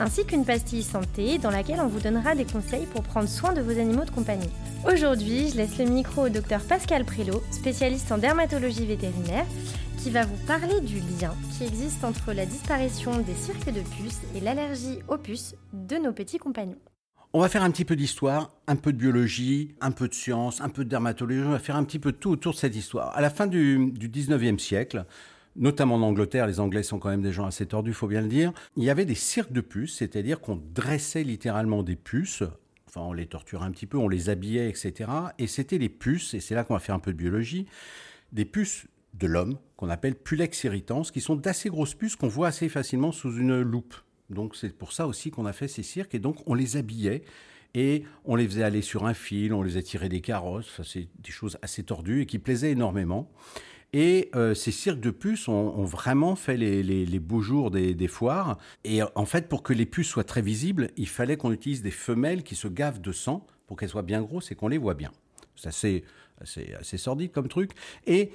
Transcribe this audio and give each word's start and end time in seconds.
ainsi 0.00 0.24
qu'une 0.24 0.44
pastille 0.44 0.82
santé 0.82 1.38
dans 1.38 1.50
laquelle 1.50 1.80
on 1.80 1.88
vous 1.88 2.00
donnera 2.00 2.34
des 2.34 2.44
conseils 2.44 2.86
pour 2.86 3.02
prendre 3.02 3.28
soin 3.28 3.52
de 3.52 3.60
vos 3.60 3.78
animaux 3.78 4.04
de 4.04 4.10
compagnie. 4.10 4.50
Aujourd'hui, 4.86 5.50
je 5.50 5.56
laisse 5.56 5.78
le 5.78 5.86
micro 5.86 6.26
au 6.26 6.28
docteur 6.28 6.60
Pascal 6.62 7.04
Prélot, 7.04 7.42
spécialiste 7.50 8.12
en 8.12 8.18
dermatologie 8.18 8.86
vétérinaire, 8.86 9.46
qui 9.98 10.10
va 10.10 10.24
vous 10.24 10.36
parler 10.46 10.80
du 10.80 11.00
lien 11.20 11.34
qui 11.52 11.64
existe 11.64 12.04
entre 12.04 12.32
la 12.32 12.46
disparition 12.46 13.18
des 13.18 13.34
cirques 13.34 13.72
de 13.72 13.80
puces 13.80 14.20
et 14.34 14.40
l'allergie 14.40 15.00
aux 15.08 15.18
puces 15.18 15.56
de 15.72 15.96
nos 15.96 16.12
petits 16.12 16.38
compagnons. 16.38 16.78
On 17.34 17.40
va 17.40 17.48
faire 17.48 17.62
un 17.62 17.70
petit 17.70 17.84
peu 17.84 17.94
d'histoire, 17.94 18.50
un 18.66 18.76
peu 18.76 18.92
de 18.92 18.96
biologie, 18.96 19.74
un 19.82 19.90
peu 19.90 20.08
de 20.08 20.14
science, 20.14 20.62
un 20.62 20.70
peu 20.70 20.84
de 20.84 20.88
dermatologie. 20.88 21.42
On 21.44 21.50
va 21.50 21.58
faire 21.58 21.76
un 21.76 21.84
petit 21.84 21.98
peu 21.98 22.12
tout 22.12 22.30
autour 22.30 22.52
de 22.54 22.58
cette 22.58 22.74
histoire. 22.74 23.14
À 23.14 23.20
la 23.20 23.28
fin 23.28 23.46
du, 23.46 23.90
du 23.92 24.08
19e 24.08 24.58
siècle, 24.58 25.04
notamment 25.58 25.96
en 25.96 26.02
Angleterre, 26.02 26.46
les 26.46 26.60
Anglais 26.60 26.82
sont 26.82 26.98
quand 26.98 27.10
même 27.10 27.22
des 27.22 27.32
gens 27.32 27.46
assez 27.46 27.66
tordus, 27.66 27.92
faut 27.92 28.06
bien 28.06 28.22
le 28.22 28.28
dire, 28.28 28.52
il 28.76 28.84
y 28.84 28.90
avait 28.90 29.04
des 29.04 29.14
cirques 29.14 29.52
de 29.52 29.60
puces, 29.60 29.96
c'est-à-dire 29.96 30.40
qu'on 30.40 30.56
dressait 30.56 31.24
littéralement 31.24 31.82
des 31.82 31.96
puces 31.96 32.42
enfin 32.88 33.02
on 33.02 33.12
les 33.12 33.26
torturait 33.26 33.64
un 33.64 33.70
petit 33.70 33.86
peu, 33.86 33.98
on 33.98 34.08
les 34.08 34.30
habillait, 34.30 34.68
etc. 34.68 35.10
Et 35.38 35.46
c'était 35.46 35.78
les 35.78 35.88
puces, 35.88 36.34
et 36.34 36.40
c'est 36.40 36.54
là 36.54 36.64
qu'on 36.64 36.74
va 36.74 36.80
faire 36.80 36.94
un 36.94 37.00
peu 37.00 37.12
de 37.12 37.18
biologie, 37.18 37.66
des 38.32 38.44
puces 38.44 38.86
de 39.14 39.26
l'homme 39.26 39.58
qu'on 39.76 39.90
appelle 39.90 40.14
Pulex 40.14 40.64
irritans, 40.64 41.02
qui 41.02 41.20
sont 41.20 41.36
d'assez 41.36 41.68
grosses 41.68 41.94
puces 41.94 42.16
qu'on 42.16 42.28
voit 42.28 42.48
assez 42.48 42.68
facilement 42.68 43.12
sous 43.12 43.36
une 43.36 43.60
loupe. 43.60 43.94
Donc 44.30 44.56
c'est 44.56 44.76
pour 44.76 44.92
ça 44.92 45.06
aussi 45.06 45.30
qu'on 45.30 45.46
a 45.46 45.52
fait 45.52 45.68
ces 45.68 45.82
cirques 45.82 46.14
et 46.14 46.18
donc 46.18 46.36
on 46.46 46.54
les 46.54 46.76
habillait 46.76 47.22
et 47.74 48.04
on 48.24 48.36
les 48.36 48.46
faisait 48.46 48.62
aller 48.62 48.82
sur 48.82 49.06
un 49.06 49.14
fil, 49.14 49.52
on 49.52 49.62
les 49.62 49.76
a 49.76 50.08
des 50.08 50.20
carrosses, 50.20 50.80
c'est 50.82 51.08
des 51.18 51.30
choses 51.30 51.58
assez 51.62 51.82
tordues 51.82 52.22
et 52.22 52.26
qui 52.26 52.38
plaisaient 52.38 52.72
énormément. 52.72 53.30
Et 53.92 54.30
euh, 54.34 54.54
ces 54.54 54.70
cirques 54.70 55.00
de 55.00 55.10
puces 55.10 55.48
ont, 55.48 55.84
vraiment 55.84 56.36
fait 56.36 56.56
les, 56.56 57.18
beaux 57.18 57.40
jours 57.40 57.70
des, 57.70 58.08
foires. 58.08 58.58
Et 58.84 59.00
en 59.02 59.24
fait, 59.24 59.48
pour 59.48 59.62
que 59.62 59.72
les 59.72 59.86
puces 59.86 60.08
soient 60.08 60.24
très 60.24 60.42
visibles, 60.42 60.90
il 60.96 61.08
fallait 61.08 61.36
qu'on 61.36 61.52
utilise 61.52 61.82
des 61.82 61.90
femelles 61.90 62.42
qui 62.42 62.54
se 62.54 62.68
gavent 62.68 63.00
de 63.00 63.12
sang 63.12 63.46
pour 63.66 63.76
qu'elles 63.76 63.88
soient 63.88 64.02
bien 64.02 64.20
grosses 64.20 64.52
et 64.52 64.54
qu'on 64.54 64.68
les 64.68 64.78
voit 64.78 64.94
bien. 64.94 65.10
C'est 65.56 65.68
assez, 65.68 66.04
assez, 66.40 66.74
assez 66.78 66.98
sordide 66.98 67.32
comme 67.32 67.48
truc. 67.48 67.72
Et 68.06 68.30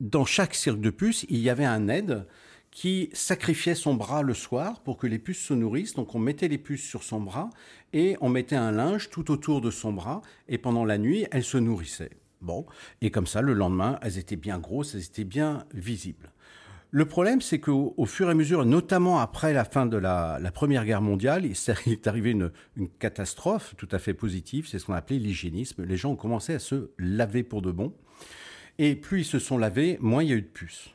dans 0.00 0.24
chaque 0.24 0.54
cirque 0.54 0.80
de 0.80 0.90
puces, 0.90 1.24
il 1.28 1.38
y 1.38 1.48
avait 1.48 1.64
un 1.64 1.88
aide 1.88 2.26
qui 2.70 3.08
sacrifiait 3.12 3.74
son 3.74 3.94
bras 3.94 4.22
le 4.22 4.34
soir 4.34 4.80
pour 4.80 4.98
que 4.98 5.06
les 5.06 5.18
puces 5.18 5.42
se 5.42 5.54
nourrissent. 5.54 5.94
Donc 5.94 6.14
on 6.14 6.18
mettait 6.18 6.48
les 6.48 6.58
puces 6.58 6.86
sur 6.86 7.02
son 7.02 7.20
bras 7.20 7.50
et 7.92 8.16
on 8.20 8.28
mettait 8.28 8.56
un 8.56 8.72
linge 8.72 9.08
tout 9.10 9.30
autour 9.30 9.60
de 9.60 9.70
son 9.70 9.92
bras 9.92 10.20
et 10.48 10.58
pendant 10.58 10.84
la 10.84 10.98
nuit, 10.98 11.26
elles 11.30 11.44
se 11.44 11.56
nourrissaient. 11.56 12.10
Bon, 12.40 12.66
et 13.00 13.10
comme 13.10 13.26
ça, 13.26 13.42
le 13.42 13.52
lendemain, 13.52 13.98
elles 14.02 14.18
étaient 14.18 14.36
bien 14.36 14.58
grosses, 14.58 14.94
elles 14.94 15.04
étaient 15.04 15.24
bien 15.24 15.64
visibles. 15.74 16.32
Le 16.90 17.04
problème, 17.04 17.42
c'est 17.42 17.58
qu'au 17.58 17.92
au 17.98 18.06
fur 18.06 18.28
et 18.28 18.30
à 18.30 18.34
mesure, 18.34 18.64
notamment 18.64 19.18
après 19.18 19.52
la 19.52 19.64
fin 19.64 19.84
de 19.84 19.98
la, 19.98 20.40
Première 20.54 20.86
Guerre 20.86 21.02
mondiale, 21.02 21.44
il 21.44 21.52
est 21.92 22.06
arrivé 22.06 22.30
une, 22.30 22.50
une 22.76 22.88
catastrophe 22.88 23.74
tout 23.76 23.88
à 23.92 23.98
fait 23.98 24.14
positive, 24.14 24.66
c'est 24.66 24.78
ce 24.78 24.86
qu'on 24.86 24.94
appelait 24.94 25.18
l'hygiénisme. 25.18 25.84
Les 25.84 25.98
gens 25.98 26.12
ont 26.12 26.16
commencé 26.16 26.54
à 26.54 26.58
se 26.58 26.90
laver 26.98 27.42
pour 27.42 27.60
de 27.60 27.72
bon. 27.72 27.92
Et 28.78 28.94
plus 28.94 29.20
ils 29.20 29.24
se 29.24 29.38
sont 29.38 29.58
lavés, 29.58 29.98
moins 30.00 30.22
il 30.22 30.30
y 30.30 30.32
a 30.32 30.36
eu 30.36 30.42
de 30.42 30.46
puces. 30.46 30.88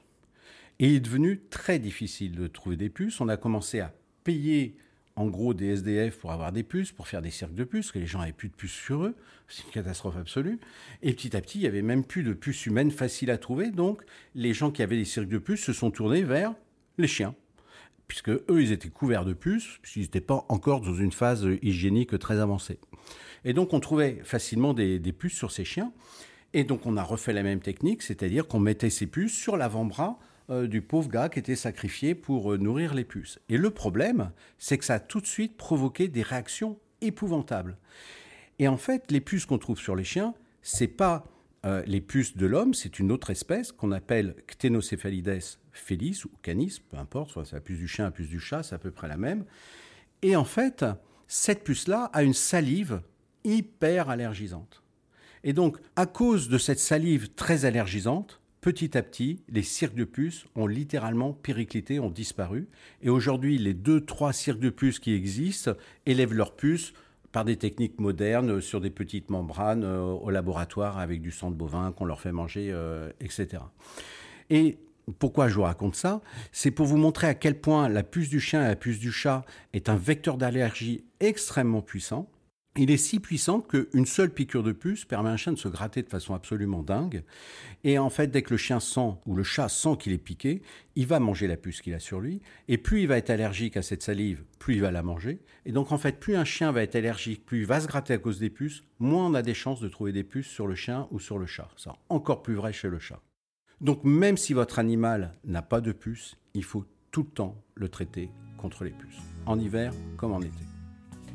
Et 0.79 0.87
il 0.87 0.95
est 0.95 0.99
devenu 0.99 1.41
très 1.49 1.77
difficile 1.77 2.35
de 2.35 2.47
trouver 2.47 2.75
des 2.75 2.89
puces. 2.89 3.21
On 3.21 3.29
a 3.29 3.37
commencé 3.37 3.79
à 3.79 3.93
payer 4.23 4.75
en 5.15 5.27
gros 5.27 5.53
des 5.53 5.67
SDF 5.67 6.17
pour 6.17 6.31
avoir 6.31 6.51
des 6.51 6.63
puces, 6.63 6.91
pour 6.91 7.07
faire 7.07 7.21
des 7.21 7.29
cirques 7.29 7.53
de 7.53 7.63
puces, 7.63 7.91
que 7.91 7.99
les 7.99 8.07
gens 8.07 8.21
avaient 8.21 8.31
plus 8.31 8.49
de 8.49 8.55
puces 8.55 8.73
sur 8.73 9.03
eux. 9.05 9.15
C'est 9.47 9.63
une 9.65 9.71
catastrophe 9.71 10.17
absolue. 10.17 10.59
Et 11.01 11.13
petit 11.13 11.35
à 11.35 11.41
petit, 11.41 11.59
il 11.59 11.61
y 11.63 11.67
avait 11.67 11.81
même 11.81 12.03
plus 12.03 12.23
de 12.23 12.33
puces 12.33 12.65
humaines 12.65 12.91
faciles 12.91 13.29
à 13.29 13.37
trouver. 13.37 13.69
Donc, 13.69 14.01
les 14.33 14.53
gens 14.53 14.71
qui 14.71 14.81
avaient 14.81 14.97
des 14.97 15.05
cirques 15.05 15.27
de 15.27 15.37
puces 15.37 15.63
se 15.63 15.73
sont 15.73 15.91
tournés 15.91 16.23
vers 16.23 16.55
les 16.97 17.07
chiens. 17.07 17.35
Puisque 18.07 18.29
eux, 18.29 18.61
ils 18.61 18.71
étaient 18.71 18.89
couverts 18.89 19.25
de 19.25 19.33
puces, 19.33 19.77
puisqu'ils 19.81 20.01
n'étaient 20.01 20.21
pas 20.21 20.45
encore 20.49 20.81
dans 20.81 20.95
une 20.95 21.11
phase 21.11 21.47
hygiénique 21.61 22.17
très 22.19 22.39
avancée. 22.39 22.79
Et 23.45 23.53
donc, 23.53 23.73
on 23.73 23.79
trouvait 23.79 24.19
facilement 24.23 24.73
des 24.73 24.99
puces 25.13 25.35
sur 25.35 25.51
ces 25.51 25.65
chiens. 25.65 25.91
Et 26.53 26.63
donc, 26.63 26.85
on 26.85 26.97
a 26.97 27.03
refait 27.03 27.33
la 27.33 27.43
même 27.43 27.59
technique, 27.59 28.01
c'est-à-dire 28.01 28.47
qu'on 28.47 28.59
mettait 28.59 28.89
ces 28.89 29.07
puces 29.07 29.33
sur 29.33 29.57
l'avant-bras 29.57 30.19
euh, 30.49 30.67
du 30.67 30.81
pauvre 30.81 31.09
gars 31.09 31.29
qui 31.29 31.39
était 31.39 31.55
sacrifié 31.55 32.15
pour 32.15 32.53
euh, 32.53 32.57
nourrir 32.57 32.93
les 32.93 33.05
puces. 33.05 33.39
Et 33.49 33.57
le 33.57 33.69
problème, 33.69 34.31
c'est 34.57 34.77
que 34.77 34.85
ça 34.85 34.95
a 34.95 34.99
tout 34.99 35.21
de 35.21 35.25
suite 35.25 35.55
provoqué 35.55 36.07
des 36.07 36.21
réactions 36.21 36.79
épouvantables. 37.01 37.77
Et 38.59 38.67
en 38.67 38.77
fait, 38.77 39.11
les 39.11 39.21
puces 39.21 39.45
qu'on 39.45 39.57
trouve 39.57 39.79
sur 39.79 39.95
les 39.95 40.03
chiens, 40.03 40.33
c'est 40.61 40.87
pas 40.87 41.25
euh, 41.65 41.81
les 41.85 42.01
puces 42.01 42.35
de 42.35 42.45
l'homme, 42.45 42.73
c'est 42.73 42.99
une 42.99 43.11
autre 43.11 43.29
espèce 43.29 43.71
qu'on 43.71 43.91
appelle 43.91 44.35
Ctenocephalides 44.47 45.39
felis 45.71 46.23
ou 46.25 46.31
canis, 46.41 46.81
peu 46.89 46.97
importe, 46.97 47.31
soit 47.31 47.45
c'est 47.45 47.55
la 47.55 47.61
puce 47.61 47.79
du 47.79 47.87
chien, 47.87 48.05
la 48.05 48.11
puce 48.11 48.27
du 48.27 48.39
chat, 48.39 48.63
c'est 48.63 48.75
à 48.75 48.79
peu 48.79 48.91
près 48.91 49.07
la 49.07 49.17
même. 49.17 49.45
Et 50.21 50.35
en 50.35 50.45
fait, 50.45 50.85
cette 51.27 51.63
puce-là 51.63 52.09
a 52.13 52.23
une 52.23 52.33
salive 52.33 53.01
hyper 53.45 54.09
allergisante. 54.09 54.83
Et 55.43 55.53
donc, 55.53 55.77
à 55.95 56.05
cause 56.05 56.49
de 56.49 56.57
cette 56.57 56.79
salive 56.79 57.33
très 57.33 57.65
allergisante, 57.65 58.41
petit 58.63 58.97
à 58.97 59.03
petit, 59.03 59.43
les 59.49 59.61
cirques 59.61 59.93
de 59.93 60.05
puces 60.05 60.45
ont 60.55 60.67
littéralement 60.67 61.33
périclité, 61.33 61.99
ont 61.99 62.09
disparu. 62.09 62.69
Et 63.01 63.09
aujourd'hui, 63.09 63.57
les 63.57 63.73
deux, 63.73 64.05
trois 64.05 64.31
cirques 64.31 64.61
de 64.61 64.69
puces 64.69 64.99
qui 64.99 65.13
existent 65.13 65.73
élèvent 66.05 66.33
leurs 66.33 66.55
puces 66.55 66.93
par 67.33 67.43
des 67.43 67.57
techniques 67.57 67.99
modernes 67.99 68.61
sur 68.61 68.79
des 68.79 68.89
petites 68.89 69.29
membranes 69.29 69.83
euh, 69.83 70.01
au 70.01 70.29
laboratoire 70.29 70.97
avec 70.97 71.21
du 71.21 71.31
sang 71.31 71.51
de 71.51 71.55
bovin 71.55 71.91
qu'on 71.91 72.05
leur 72.05 72.21
fait 72.21 72.31
manger, 72.31 72.69
euh, 72.71 73.11
etc. 73.19 73.63
Et 74.49 74.77
pourquoi 75.19 75.49
je 75.49 75.55
vous 75.55 75.63
raconte 75.63 75.95
ça? 75.95 76.21
C'est 76.53 76.71
pour 76.71 76.85
vous 76.85 76.95
montrer 76.95 77.27
à 77.27 77.33
quel 77.33 77.59
point 77.59 77.89
la 77.89 78.03
puce 78.03 78.29
du 78.29 78.39
chien 78.39 78.63
et 78.63 78.67
la 78.69 78.77
puce 78.77 78.99
du 78.99 79.11
chat 79.11 79.43
est 79.73 79.89
un 79.89 79.97
vecteur 79.97 80.37
d'allergie 80.37 81.03
extrêmement 81.19 81.81
puissant. 81.81 82.29
Il 82.75 82.89
est 82.89 82.97
si 82.97 83.19
puissant 83.19 83.61
qu'une 83.61 84.07
seule 84.07 84.31
piqûre 84.31 84.63
de 84.63 84.71
puce 84.71 85.05
permet 85.05 85.29
à 85.29 85.33
un 85.33 85.37
chien 85.37 85.51
de 85.53 85.59
se 85.59 85.67
gratter 85.67 86.01
de 86.01 86.09
façon 86.09 86.33
absolument 86.33 86.81
dingue. 86.81 87.23
Et 87.83 87.99
en 87.99 88.09
fait, 88.09 88.31
dès 88.31 88.41
que 88.41 88.49
le 88.49 88.57
chien 88.57 88.79
sent 88.79 89.13
ou 89.27 89.35
le 89.35 89.43
chat 89.43 89.69
sent 89.69 89.95
qu'il 89.99 90.11
est 90.11 90.17
piqué, 90.17 90.63
il 90.95 91.05
va 91.05 91.19
manger 91.19 91.45
la 91.45 91.55
puce 91.55 91.81
qu'il 91.81 91.93
a 91.93 91.99
sur 91.99 92.19
lui. 92.19 92.41
Et 92.67 92.79
plus 92.79 93.01
il 93.01 93.07
va 93.07 93.17
être 93.17 93.29
allergique 93.29 93.77
à 93.77 93.83
cette 93.83 94.01
salive, 94.01 94.43
plus 94.57 94.75
il 94.75 94.81
va 94.81 94.89
la 94.89 95.03
manger. 95.03 95.39
Et 95.67 95.71
donc, 95.71 95.91
en 95.91 95.99
fait, 95.99 96.19
plus 96.19 96.35
un 96.35 96.45
chien 96.45 96.71
va 96.71 96.81
être 96.81 96.95
allergique, 96.95 97.45
plus 97.45 97.59
il 97.59 97.67
va 97.67 97.79
se 97.79 97.87
gratter 97.87 98.15
à 98.15 98.17
cause 98.17 98.39
des 98.39 98.49
puces, 98.49 98.83
moins 98.97 99.27
on 99.27 99.35
a 99.35 99.43
des 99.43 99.53
chances 99.53 99.79
de 99.79 99.87
trouver 99.87 100.11
des 100.11 100.23
puces 100.23 100.47
sur 100.47 100.65
le 100.65 100.73
chien 100.73 101.07
ou 101.11 101.19
sur 101.19 101.37
le 101.37 101.45
chat. 101.45 101.69
C'est 101.77 101.91
encore 102.09 102.41
plus 102.41 102.55
vrai 102.55 102.73
chez 102.73 102.89
le 102.89 102.97
chat. 102.97 103.21
Donc, 103.81 104.03
même 104.03 104.37
si 104.37 104.53
votre 104.53 104.79
animal 104.79 105.35
n'a 105.45 105.61
pas 105.61 105.79
de 105.79 105.91
puce, 105.91 106.37
il 106.55 106.63
faut 106.63 106.85
tout 107.11 107.21
le 107.21 107.29
temps 107.29 107.55
le 107.75 107.87
traiter 107.87 108.31
contre 108.57 108.83
les 108.83 108.91
puces, 108.91 109.21
en 109.45 109.59
hiver 109.59 109.93
comme 110.17 110.31
en 110.31 110.41
été. 110.41 110.72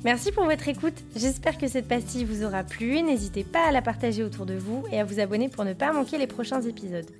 Merci 0.04 0.30
pour 0.30 0.44
votre 0.44 0.68
écoute. 0.68 0.94
J'espère 1.16 1.58
que 1.58 1.66
cette 1.66 1.88
pastille 1.88 2.24
vous 2.24 2.44
aura 2.44 2.62
plu. 2.62 3.02
N'hésitez 3.02 3.42
pas 3.42 3.66
à 3.66 3.72
la 3.72 3.82
partager 3.82 4.22
autour 4.22 4.46
de 4.46 4.54
vous 4.54 4.84
et 4.92 5.00
à 5.00 5.04
vous 5.04 5.18
abonner 5.18 5.48
pour 5.48 5.64
ne 5.64 5.72
pas 5.72 5.92
manquer 5.92 6.18
les 6.18 6.28
prochains 6.28 6.62
épisodes. 6.62 7.10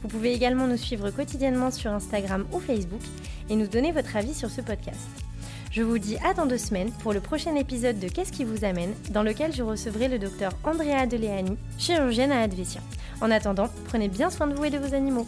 Vous 0.00 0.08
pouvez 0.08 0.32
également 0.32 0.66
nous 0.66 0.78
suivre 0.78 1.10
quotidiennement 1.10 1.70
sur 1.70 1.92
Instagram 1.92 2.46
ou 2.52 2.58
Facebook 2.58 3.02
et 3.50 3.56
nous 3.56 3.66
donner 3.66 3.92
votre 3.92 4.16
avis 4.16 4.32
sur 4.32 4.48
ce 4.48 4.62
podcast. 4.62 5.00
Je 5.70 5.82
vous 5.82 5.98
dis 5.98 6.16
à 6.24 6.32
dans 6.32 6.46
deux 6.46 6.58
semaines 6.58 6.90
pour 7.02 7.12
le 7.12 7.20
prochain 7.20 7.54
épisode 7.54 7.98
de 7.98 8.08
Qu'est-ce 8.08 8.32
qui 8.32 8.44
vous 8.44 8.64
amène, 8.64 8.94
dans 9.10 9.22
lequel 9.22 9.52
je 9.52 9.62
recevrai 9.62 10.08
le 10.08 10.18
docteur 10.18 10.52
Andrea 10.64 11.06
Deleani, 11.06 11.58
chirurgienne 11.78 12.32
à 12.32 12.40
Advesia. 12.40 12.80
En 13.20 13.30
attendant, 13.30 13.68
prenez 13.86 14.08
bien 14.08 14.30
soin 14.30 14.46
de 14.46 14.54
vous 14.54 14.64
et 14.64 14.70
de 14.70 14.78
vos 14.78 14.94
animaux. 14.94 15.26